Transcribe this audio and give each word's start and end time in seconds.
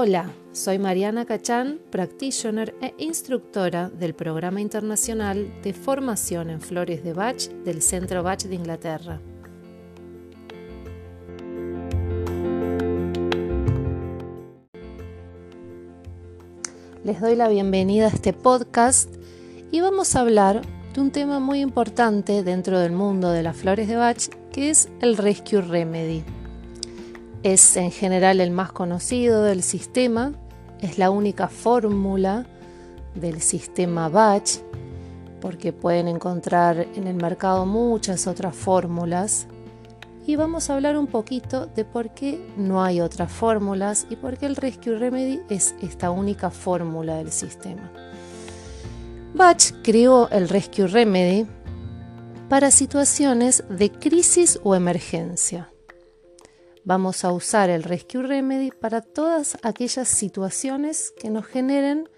Hola, 0.00 0.30
soy 0.52 0.78
Mariana 0.78 1.24
Cachán, 1.24 1.80
practitioner 1.90 2.72
e 2.80 2.94
instructora 2.98 3.90
del 3.90 4.14
Programa 4.14 4.60
Internacional 4.60 5.52
de 5.64 5.72
Formación 5.72 6.50
en 6.50 6.60
Flores 6.60 7.02
de 7.02 7.14
Bach 7.14 7.48
del 7.64 7.82
Centro 7.82 8.22
Bach 8.22 8.44
de 8.44 8.54
Inglaterra. 8.54 9.20
Les 17.02 17.20
doy 17.20 17.34
la 17.34 17.48
bienvenida 17.48 18.04
a 18.04 18.10
este 18.10 18.32
podcast 18.32 19.12
y 19.72 19.80
vamos 19.80 20.14
a 20.14 20.20
hablar 20.20 20.62
de 20.94 21.00
un 21.00 21.10
tema 21.10 21.40
muy 21.40 21.58
importante 21.58 22.44
dentro 22.44 22.78
del 22.78 22.92
mundo 22.92 23.32
de 23.32 23.42
las 23.42 23.56
flores 23.56 23.88
de 23.88 23.96
Bach, 23.96 24.28
que 24.52 24.70
es 24.70 24.88
el 25.00 25.16
Rescue 25.16 25.60
Remedy. 25.60 26.22
Es 27.44 27.76
en 27.76 27.92
general 27.92 28.40
el 28.40 28.50
más 28.50 28.72
conocido 28.72 29.44
del 29.44 29.62
sistema, 29.62 30.32
es 30.80 30.98
la 30.98 31.10
única 31.10 31.46
fórmula 31.46 32.46
del 33.14 33.40
sistema 33.40 34.08
Batch, 34.08 34.58
porque 35.40 35.72
pueden 35.72 36.08
encontrar 36.08 36.88
en 36.96 37.06
el 37.06 37.14
mercado 37.14 37.64
muchas 37.64 38.26
otras 38.26 38.56
fórmulas. 38.56 39.46
Y 40.26 40.34
vamos 40.34 40.68
a 40.68 40.74
hablar 40.74 40.98
un 40.98 41.06
poquito 41.06 41.66
de 41.66 41.84
por 41.84 42.10
qué 42.10 42.44
no 42.56 42.82
hay 42.82 43.00
otras 43.00 43.30
fórmulas 43.30 44.06
y 44.10 44.16
por 44.16 44.36
qué 44.36 44.46
el 44.46 44.56
Rescue 44.56 44.98
Remedy 44.98 45.40
es 45.48 45.76
esta 45.80 46.10
única 46.10 46.50
fórmula 46.50 47.18
del 47.18 47.30
sistema. 47.30 47.90
Batch 49.34 49.74
creó 49.84 50.28
el 50.30 50.48
Rescue 50.48 50.88
Remedy 50.88 51.46
para 52.48 52.72
situaciones 52.72 53.62
de 53.70 53.92
crisis 53.92 54.58
o 54.64 54.74
emergencia 54.74 55.70
vamos 56.84 57.24
a 57.24 57.32
usar 57.32 57.70
el 57.70 57.82
Rescue 57.82 58.22
Remedy 58.22 58.70
para 58.70 59.00
todas 59.00 59.58
aquellas 59.62 60.08
situaciones 60.08 61.12
que 61.18 61.30
nos 61.30 61.46
generen 61.46 62.08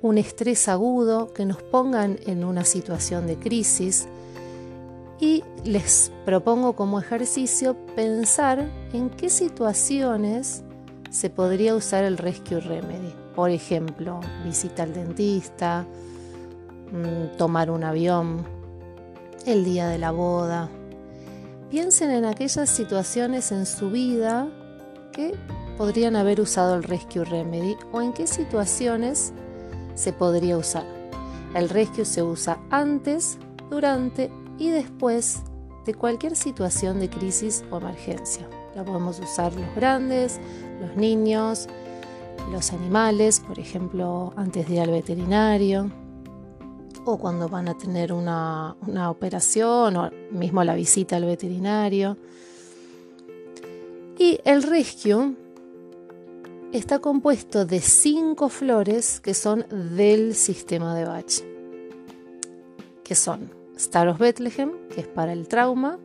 un 0.00 0.18
estrés 0.18 0.68
agudo, 0.68 1.32
que 1.32 1.44
nos 1.44 1.62
pongan 1.62 2.18
en 2.26 2.44
una 2.44 2.64
situación 2.64 3.26
de 3.26 3.38
crisis. 3.38 4.08
Y 5.20 5.42
les 5.64 6.12
propongo 6.24 6.76
como 6.76 7.00
ejercicio 7.00 7.76
pensar 7.96 8.70
en 8.92 9.10
qué 9.10 9.28
situaciones 9.28 10.62
se 11.10 11.30
podría 11.30 11.74
usar 11.74 12.04
el 12.04 12.18
Rescue 12.18 12.60
Remedy. 12.60 13.12
Por 13.34 13.50
ejemplo, 13.50 14.20
visita 14.44 14.84
al 14.84 14.94
dentista, 14.94 15.86
mm, 16.92 17.36
tomar 17.36 17.70
un 17.70 17.82
avión, 17.82 18.46
el 19.46 19.64
día 19.64 19.88
de 19.88 19.98
la 19.98 20.10
boda, 20.10 20.68
Piensen 21.70 22.10
en 22.10 22.24
aquellas 22.24 22.70
situaciones 22.70 23.52
en 23.52 23.66
su 23.66 23.90
vida 23.90 24.48
que 25.12 25.34
podrían 25.76 26.16
haber 26.16 26.40
usado 26.40 26.74
el 26.76 26.82
Rescue 26.82 27.24
Remedy 27.24 27.76
o 27.92 28.00
en 28.00 28.14
qué 28.14 28.26
situaciones 28.26 29.34
se 29.94 30.14
podría 30.14 30.56
usar. 30.56 30.86
El 31.54 31.68
Rescue 31.68 32.06
se 32.06 32.22
usa 32.22 32.58
antes, 32.70 33.38
durante 33.68 34.30
y 34.58 34.70
después 34.70 35.42
de 35.84 35.92
cualquier 35.92 36.36
situación 36.36 37.00
de 37.00 37.10
crisis 37.10 37.62
o 37.70 37.76
emergencia. 37.76 38.48
Lo 38.74 38.86
podemos 38.86 39.20
usar 39.20 39.52
los 39.52 39.74
grandes, 39.76 40.40
los 40.80 40.96
niños, 40.96 41.68
los 42.50 42.72
animales, 42.72 43.40
por 43.40 43.58
ejemplo, 43.58 44.32
antes 44.36 44.66
de 44.68 44.74
ir 44.74 44.80
al 44.80 44.90
veterinario, 44.90 45.90
o 47.12 47.18
cuando 47.18 47.48
van 47.48 47.68
a 47.68 47.76
tener 47.76 48.12
una, 48.12 48.76
operación 49.08 49.96
o 49.96 50.10
mismo 50.30 50.62
la 50.64 50.74
visita 50.74 51.16
al 51.16 51.24
veterinario. 51.24 52.16
Y 54.18 54.40
el 54.44 54.62
rescue 54.62 55.34
está 56.72 56.98
compuesto 56.98 57.64
de 57.64 57.80
cinco 57.80 58.48
flores 58.48 59.20
que 59.20 59.34
son 59.34 59.64
del 59.70 60.34
sistema 60.34 60.94
de 60.94 61.04
Bach, 61.04 61.42
que 63.04 63.14
son 63.14 63.50
Star 63.76 64.08
of 64.08 64.18
Bethlehem, 64.18 64.72
que 64.94 65.02
es 65.02 65.06
para 65.06 65.32
el 65.32 65.48
trauma, 65.48 65.98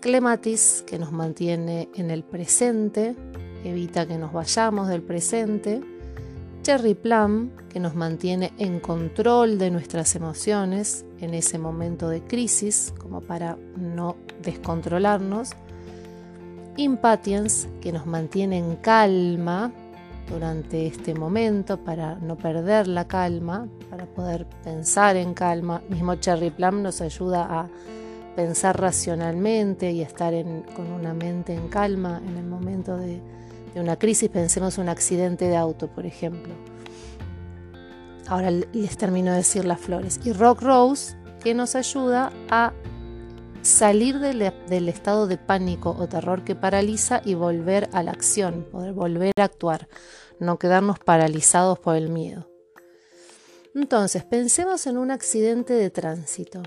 Clematis, 0.00 0.84
que 0.86 0.98
nos 0.98 1.12
mantiene 1.12 1.88
en 1.94 2.10
el 2.10 2.22
presente, 2.24 3.16
evita 3.64 4.06
que 4.06 4.18
nos 4.18 4.32
vayamos 4.32 4.88
del 4.88 5.02
presente, 5.02 5.80
Cherry 6.68 6.94
Plum, 6.94 7.48
que 7.70 7.80
nos 7.80 7.94
mantiene 7.94 8.52
en 8.58 8.78
control 8.78 9.56
de 9.56 9.70
nuestras 9.70 10.14
emociones 10.14 11.06
en 11.18 11.32
ese 11.32 11.58
momento 11.58 12.10
de 12.10 12.20
crisis, 12.20 12.92
como 12.98 13.22
para 13.22 13.56
no 13.78 14.16
descontrolarnos. 14.42 15.52
Impatience, 16.76 17.70
que 17.80 17.90
nos 17.90 18.04
mantiene 18.04 18.58
en 18.58 18.76
calma 18.76 19.72
durante 20.28 20.86
este 20.86 21.14
momento 21.14 21.82
para 21.82 22.16
no 22.16 22.36
perder 22.36 22.86
la 22.86 23.08
calma, 23.08 23.66
para 23.88 24.04
poder 24.04 24.46
pensar 24.62 25.16
en 25.16 25.32
calma. 25.32 25.80
Mismo 25.88 26.16
Cherry 26.16 26.50
Plum 26.50 26.82
nos 26.82 27.00
ayuda 27.00 27.46
a 27.48 27.68
pensar 28.36 28.78
racionalmente 28.78 29.90
y 29.90 30.02
estar 30.02 30.34
con 30.76 30.92
una 30.92 31.14
mente 31.14 31.54
en 31.54 31.68
calma 31.68 32.20
en 32.22 32.36
el 32.36 32.44
momento 32.44 32.98
de, 32.98 33.22
una 33.80 33.98
crisis, 33.98 34.28
pensemos 34.28 34.78
un 34.78 34.88
accidente 34.88 35.46
de 35.46 35.56
auto, 35.56 35.88
por 35.88 36.06
ejemplo. 36.06 36.54
Ahora 38.26 38.50
les 38.50 38.96
termino 38.98 39.30
de 39.30 39.38
decir 39.38 39.64
las 39.64 39.80
flores. 39.80 40.20
Y 40.24 40.32
Rock 40.32 40.62
Rose, 40.62 41.16
que 41.42 41.54
nos 41.54 41.74
ayuda 41.74 42.30
a 42.50 42.72
salir 43.62 44.18
del, 44.18 44.52
del, 44.68 44.88
estado 44.88 45.26
de 45.26 45.38
pánico 45.38 45.96
o 45.98 46.08
terror 46.08 46.44
que 46.44 46.54
paraliza 46.54 47.22
y 47.24 47.34
volver 47.34 47.88
a 47.92 48.02
la 48.02 48.12
acción, 48.12 48.66
poder 48.70 48.92
volver 48.92 49.32
a 49.38 49.44
actuar, 49.44 49.88
no 50.38 50.58
quedarnos 50.58 50.98
paralizados 50.98 51.78
por 51.78 51.96
el 51.96 52.08
miedo. 52.08 52.48
Entonces, 53.74 54.24
pensemos 54.24 54.86
en 54.86 54.98
un 54.98 55.10
accidente 55.10 55.72
de 55.72 55.90
tránsito. 55.90 56.62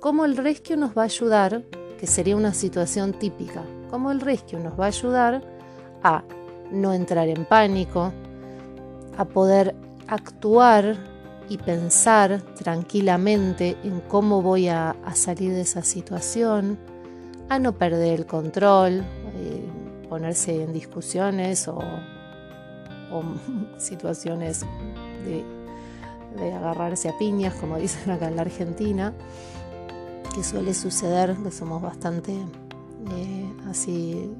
¿Cómo 0.00 0.24
el 0.24 0.36
rescue 0.36 0.76
nos 0.76 0.96
va 0.96 1.02
a 1.02 1.06
ayudar? 1.06 1.64
Que 1.98 2.06
sería 2.06 2.36
una 2.36 2.52
situación 2.52 3.12
típica. 3.12 3.64
¿Cómo 3.90 4.10
el 4.10 4.20
rescue 4.20 4.58
nos 4.58 4.78
va 4.78 4.84
a 4.84 4.88
ayudar 4.88 5.53
a 6.04 6.22
no 6.70 6.92
entrar 6.92 7.28
en 7.28 7.44
pánico, 7.44 8.12
a 9.16 9.24
poder 9.24 9.74
actuar 10.06 10.96
y 11.48 11.58
pensar 11.58 12.40
tranquilamente 12.54 13.76
en 13.82 14.00
cómo 14.00 14.42
voy 14.42 14.68
a, 14.68 14.94
salir 15.14 15.52
de 15.52 15.62
esa 15.62 15.82
situación, 15.82 16.78
a 17.48 17.58
no 17.58 17.72
perder 17.72 18.20
el 18.20 18.26
control, 18.26 19.04
eh, 19.34 19.68
ponerse 20.08 20.62
en 20.62 20.72
discusiones 20.72 21.68
o, 21.68 21.78
situaciones 23.78 24.64
de, 25.24 25.44
agarrarse 26.52 27.08
a 27.08 27.16
piñas, 27.16 27.54
como 27.54 27.76
dicen 27.78 28.10
acá 28.10 28.28
en 28.28 28.36
la 28.36 28.42
Argentina, 28.42 29.12
que 30.34 30.42
suele 30.42 30.74
suceder, 30.74 31.36
que 31.36 31.50
somos 31.50 31.80
bastante 31.80 32.32
eh, 32.32 33.52
así 33.68 34.30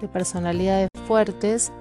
de 0.00 0.08
personalidades 0.08 0.88
fuertes. 1.06 1.72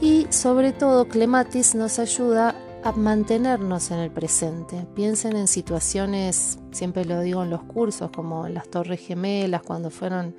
Y 0.00 0.26
sobre 0.30 0.72
todo, 0.72 1.06
Clematis 1.08 1.74
nos 1.74 1.98
ayuda 1.98 2.56
a 2.82 2.92
mantenernos 2.92 3.90
en 3.90 3.98
el 3.98 4.10
presente. 4.10 4.86
Piensen 4.94 5.36
en 5.36 5.46
situaciones, 5.46 6.58
siempre 6.72 7.04
lo 7.04 7.20
digo 7.20 7.42
en 7.44 7.50
los 7.50 7.62
cursos, 7.62 8.10
como 8.10 8.48
las 8.48 8.68
Torres 8.68 9.00
Gemelas, 9.00 9.62
cuando 9.62 9.90
fueron 9.90 10.34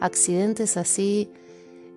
accidentes 0.00 0.76
así 0.76 1.30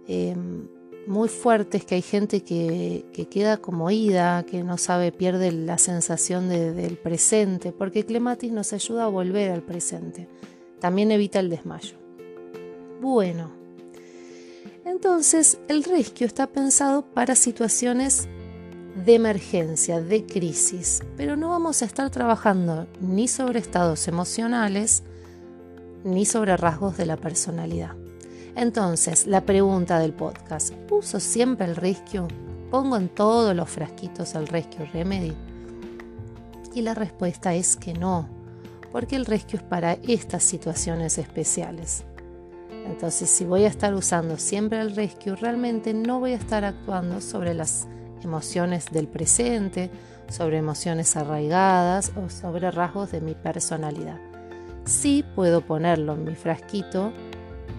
em, 0.08 0.68
muy 1.06 1.28
fuertes, 1.28 1.84
que 1.84 1.96
hay 1.96 2.02
gente 2.02 2.44
que, 2.44 3.28
queda 3.30 3.58
como 3.58 3.92
ida, 3.92 4.44
que 4.44 4.64
no 4.64 4.78
sabe, 4.78 5.12
pierde 5.12 5.52
la 5.52 5.78
sensación 5.78 6.48
del 6.50 6.98
presente, 6.98 7.72
porque 7.72 8.06
Clematis 8.06 8.52
nos 8.52 8.72
ayuda 8.74 9.06
a 9.06 9.08
volver 9.08 9.52
al 9.52 9.64
presente. 9.64 10.30
También 10.80 11.12
evita 11.12 11.40
el 11.40 11.50
desmayo. 11.50 11.98
Bueno, 13.02 13.59
entonces, 15.02 15.62
el 15.70 15.86
rescue 15.86 16.26
está 16.26 16.48
pensado 16.48 17.04
para 17.04 17.34
situaciones 17.34 18.28
de 19.06 19.16
emergencia, 19.16 20.02
de 20.02 20.26
crisis, 20.26 21.02
pero 21.16 21.38
no 21.38 21.52
vamos 21.52 21.82
a 21.82 21.86
estar 21.86 22.10
trabajando 22.10 22.86
ni 23.00 23.30
sobre 23.30 23.60
estados 23.60 24.10
emocionales 24.10 25.04
ni 26.04 26.26
sobre 26.26 26.58
rasgos 26.58 26.98
de 26.98 27.06
la 27.06 27.16
personalidad. 27.16 27.96
Entonces, 28.58 29.26
la 29.26 29.46
pregunta 29.46 30.00
del 30.00 30.12
podcast, 30.12 30.74
¿uso 30.92 31.22
siempre 31.22 31.66
el 31.66 31.78
rescue? 31.78 32.28
¿Pongo 32.70 32.98
en 32.98 33.08
todos 33.08 33.56
los 33.56 33.70
frasquitos 33.70 34.36
el 34.36 34.48
rescue 34.48 34.86
remedy? 34.88 35.32
Y 36.76 36.82
la 36.82 36.94
respuesta 36.94 37.56
es 37.56 37.78
que 37.78 37.94
no, 37.94 38.28
porque 38.92 39.16
el 39.16 39.26
rescue 39.26 39.60
es 39.60 39.64
para 39.64 39.94
estas 39.94 40.44
situaciones 40.44 41.18
especiales. 41.18 42.04
Entonces, 42.90 43.30
si 43.30 43.46
voy 43.46 43.66
a 43.66 43.68
estar 43.68 43.94
usando 43.94 44.38
siempre 44.38 44.82
el 44.82 44.96
rescue, 44.96 45.36
realmente 45.36 45.94
no 45.94 46.20
voy 46.20 46.32
a 46.34 46.38
estar 46.38 46.66
actuando 46.66 47.22
sobre 47.22 47.54
las 47.54 47.88
emociones 48.24 48.88
del 48.92 49.08
presente, 49.08 49.92
sobre 50.28 50.58
emociones 50.58 51.16
arraigadas 51.16 52.12
o 52.18 52.30
sobre 52.30 52.72
rasgos 52.72 53.12
de 53.12 53.22
mi 53.22 53.36
personalidad. 53.36 54.20
Sí 54.86 55.24
puedo 55.36 55.62
ponerlo 55.62 56.14
en 56.14 56.24
mi 56.24 56.36
frasquito 56.36 57.14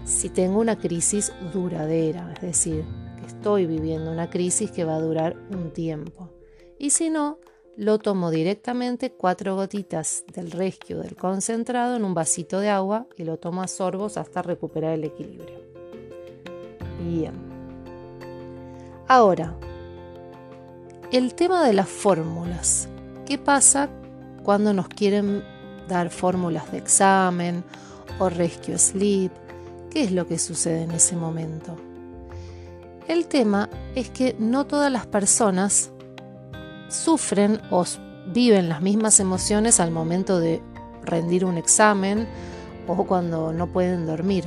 si 0.05 0.29
tengo 0.29 0.61
una 0.61 0.77
crisis 0.77 1.33
duradera, 1.53 2.33
es 2.35 2.41
decir, 2.41 2.85
que 3.19 3.27
estoy 3.27 3.67
viviendo 3.67 4.13
una 4.13 4.31
crisis 4.31 4.71
que 4.71 4.85
va 4.85 4.97
a 4.97 5.01
durar 5.01 5.37
un 5.51 5.73
tiempo. 5.73 6.31
Y 6.79 6.91
si 6.91 7.11
no, 7.11 7.39
lo 7.77 7.99
tomo 7.99 8.31
directamente 8.31 9.13
cuatro 9.13 9.57
gotitas 9.57 10.25
del 10.33 10.51
rescue 10.51 10.97
del 10.97 11.17
concentrado 11.17 11.97
en 11.97 12.05
un 12.05 12.15
vasito 12.15 12.61
de 12.61 12.69
agua 12.69 13.07
y 13.17 13.25
lo 13.25 13.39
tomo 13.39 13.63
a 13.63 13.69
sorbos 13.69 14.17
hasta 14.17 14.43
recuperar 14.43 14.93
el 14.95 15.05
equilibrio. 15.05 15.61
Bien. 17.07 17.33
Ahora, 19.09 19.57
el 21.13 21.35
tema 21.35 21.65
de 21.65 21.73
las 21.73 21.89
fórmulas. 21.89 22.89
¿Qué 23.27 23.39
pasa 23.39 23.89
cuando 24.45 24.73
nos 24.73 24.89
quieren 24.89 25.43
dar 25.89 26.11
fórmulas 26.11 26.71
de 26.71 26.79
examen 26.79 27.65
o 28.19 28.29
rescue 28.29 28.79
sleep? 28.79 29.33
¿Qué 29.91 30.05
es 30.05 30.13
lo 30.13 30.27
que 30.27 30.39
sucede 30.39 30.83
en 30.83 30.93
ese 30.93 31.17
momento? 31.17 31.77
El 33.09 33.27
tema 33.27 33.69
es 33.97 34.11
que 34.11 34.37
no 34.39 34.67
todas 34.67 34.93
las 34.93 35.07
personas 35.07 35.91
sufren 36.91 37.61
o 37.71 37.85
viven 38.33 38.69
las 38.69 38.83
mismas 38.83 39.21
emociones 39.21 39.81
al 39.81 39.91
momento 39.91 40.41
de 40.41 40.63
rendir 41.05 41.45
un 41.45 41.57
examen 41.57 42.29
o 42.87 43.05
cuando 43.05 43.53
no 43.53 43.67
pueden 43.69 44.07
dormir. 44.07 44.45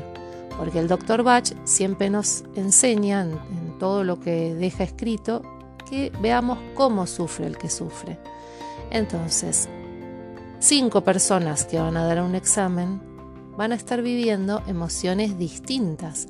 Porque 0.57 0.80
el 0.80 0.88
doctor 0.88 1.24
Bach 1.24 1.45
siempre 1.63 2.10
nos 2.10 2.44
enseña 2.56 3.22
en, 3.22 3.63
todo 3.80 4.04
lo 4.04 4.19
que 4.19 4.54
deja 4.54 4.84
escrito 4.84 5.42
que 5.90 6.12
veamos 6.22 6.57
cómo 6.74 7.06
sufre 7.06 7.48
el 7.48 7.57
que 7.57 7.69
sufre. 7.69 8.18
Entonces, 8.92 9.68
cinco 10.60 11.01
personas 11.04 11.66
que 11.66 11.80
van 11.80 11.98
a 11.98 12.06
dar 12.06 12.22
un 12.22 12.36
examen 12.36 13.01
van 13.57 13.72
a 13.72 13.75
estar 13.75 14.01
viviendo 14.01 14.62
emociones 14.68 15.38
distintas. 15.38 16.28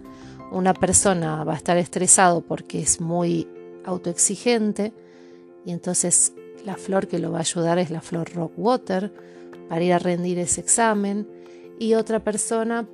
Una 0.51 0.73
persona 0.73 1.43
va 1.43 1.53
a 1.53 1.57
estar 1.57 1.77
estresado 1.77 2.41
porque 2.41 2.81
es 2.81 3.01
muy 3.01 3.47
autoexigente, 3.85 4.93
y 5.65 5.71
entonces 5.71 6.33
la 6.65 6.75
flor 6.75 7.07
que 7.07 7.19
lo 7.19 7.31
va 7.31 7.39
a 7.39 7.41
ayudar 7.41 7.77
es 7.79 7.89
la 7.91 8.01
flor 8.01 8.33
Rockwater 8.33 9.11
para 9.69 9.83
ir 9.83 9.93
a 9.93 9.99
rendir 9.99 10.39
ese 10.39 10.61
examen 10.61 11.27
y 11.79 11.93
otra 11.95 12.23
persona 12.23 12.87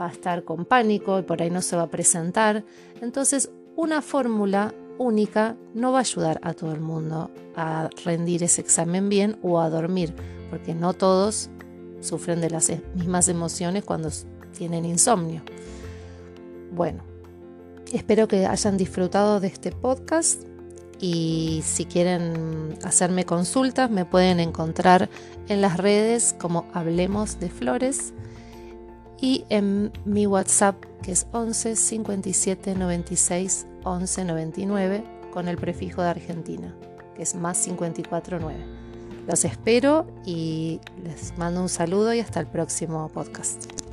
va 0.00 0.06
a 0.06 0.12
estar 0.12 0.44
con 0.44 0.64
pánico 0.64 1.18
y 1.18 1.22
por 1.22 1.42
ahí 1.42 1.50
no 1.50 1.62
se 1.62 1.76
va 1.76 1.82
a 1.82 1.90
presentar. 1.90 2.64
Entonces 3.00 3.50
una 3.76 4.02
fórmula 4.02 4.74
única 4.98 5.56
no 5.74 5.92
va 5.92 5.98
a 5.98 6.00
ayudar 6.00 6.40
a 6.42 6.54
todo 6.54 6.72
el 6.72 6.80
mundo 6.80 7.30
a 7.56 7.88
rendir 8.04 8.42
ese 8.42 8.60
examen 8.60 9.08
bien 9.08 9.38
o 9.42 9.60
a 9.60 9.70
dormir, 9.70 10.14
porque 10.50 10.74
no 10.74 10.94
todos 10.94 11.50
sufren 12.00 12.40
de 12.40 12.50
las 12.50 12.70
mismas 12.94 13.28
emociones 13.28 13.84
cuando 13.84 14.10
tienen 14.56 14.84
insomnio. 14.84 15.42
Bueno, 16.72 17.02
espero 17.92 18.28
que 18.28 18.46
hayan 18.46 18.76
disfrutado 18.76 19.40
de 19.40 19.48
este 19.48 19.72
podcast 19.72 20.47
y 21.00 21.62
si 21.64 21.84
quieren 21.84 22.78
hacerme 22.84 23.24
consultas 23.24 23.90
me 23.90 24.04
pueden 24.04 24.40
encontrar 24.40 25.08
en 25.48 25.60
las 25.60 25.76
redes 25.76 26.34
como 26.38 26.66
Hablemos 26.72 27.38
de 27.40 27.48
Flores 27.50 28.12
y 29.20 29.44
en 29.48 29.92
mi 30.04 30.26
WhatsApp 30.26 30.76
que 31.02 31.12
es 31.12 31.26
11 31.32 31.76
57 31.76 32.74
96 32.74 33.66
11 33.84 34.24
99 34.24 35.04
con 35.32 35.48
el 35.48 35.56
prefijo 35.56 36.02
de 36.02 36.08
Argentina 36.08 36.74
que 37.18 37.22
es 37.22 37.34
más 37.34 37.58
54 37.58 38.38
9. 38.40 38.56
Los 39.26 39.44
espero 39.44 40.06
y 40.24 40.80
les 41.04 41.36
mando 41.36 41.60
un 41.60 41.68
saludo 41.68 42.14
y 42.14 42.20
hasta 42.20 42.40
el 42.40 42.46
próximo 42.46 43.08
podcast. 43.08 43.87